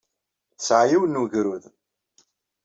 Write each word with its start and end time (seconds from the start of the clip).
Tesɛa 0.57 0.85
yiwen 0.89 1.15
n 1.17 1.19
wegrud. 1.21 1.63